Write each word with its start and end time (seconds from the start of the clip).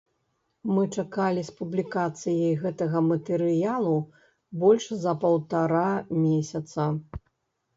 Мы 0.75 0.83
чакалі 1.01 1.41
з 1.49 1.53
публікацыяй 1.59 2.55
гэтага 2.63 3.03
матэрыялу 3.11 3.93
больш 4.65 4.89
за 5.05 5.13
паўтара 5.25 5.85
месяца. 6.27 6.91